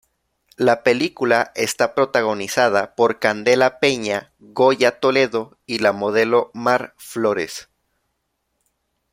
La 0.55 0.81
película 0.81 1.51
está 1.53 1.93
protagonizada 1.93 2.95
por 2.95 3.19
Candela 3.19 3.77
Peña, 3.79 4.33
Goya 4.39 4.99
Toledo 4.99 5.59
y 5.67 5.77
la 5.77 5.93
modelo 5.93 6.49
Mar 6.55 6.95
Flores. 6.97 7.69